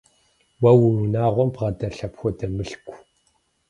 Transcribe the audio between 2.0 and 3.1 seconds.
апхуэдэ мылъку?